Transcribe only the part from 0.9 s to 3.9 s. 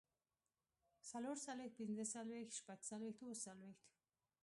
څلورڅلوېښت، پينځهڅلوېښت، شپږڅلوېښت، اووهڅلوېښت